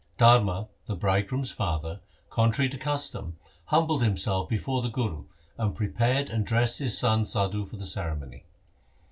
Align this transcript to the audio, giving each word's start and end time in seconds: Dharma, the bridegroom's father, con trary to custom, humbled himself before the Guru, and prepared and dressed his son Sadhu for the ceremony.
Dharma, 0.17 0.67
the 0.87 0.95
bridegroom's 0.95 1.51
father, 1.51 2.01
con 2.31 2.51
trary 2.51 2.71
to 2.71 2.77
custom, 2.79 3.37
humbled 3.65 4.01
himself 4.01 4.49
before 4.49 4.81
the 4.81 4.89
Guru, 4.89 5.25
and 5.59 5.75
prepared 5.75 6.27
and 6.31 6.43
dressed 6.43 6.79
his 6.79 6.97
son 6.97 7.23
Sadhu 7.23 7.65
for 7.67 7.77
the 7.77 7.85
ceremony. 7.85 8.45